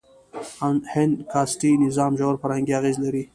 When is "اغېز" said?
2.79-2.97